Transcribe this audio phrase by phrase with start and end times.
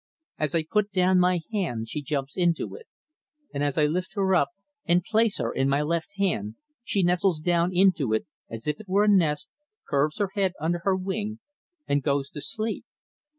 [0.39, 2.87] As I put down my hand she jumps into it,
[3.53, 4.49] and as I lift her up
[4.83, 8.89] and place her in my left hand she nestles down into it as if it
[8.89, 9.47] were a nest,
[9.87, 11.37] curves her head under her wing,
[11.87, 12.83] and goes to sleep.